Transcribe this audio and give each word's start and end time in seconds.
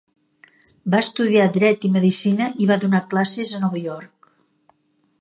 Va 0.93 1.01
estudiar 1.05 1.43
dret 1.59 1.87
i 1.89 1.93
medicina, 1.97 2.49
i 2.65 2.71
va 2.73 2.81
donar 2.87 3.05
classes 3.15 3.55
a 3.59 3.65
Nova 3.67 3.87
York. 3.89 4.33